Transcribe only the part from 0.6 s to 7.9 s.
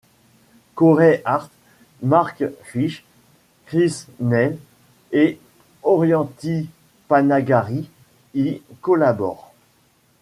Corey Hart, Mark Feist, Chris Neil et Orianthi Panagaris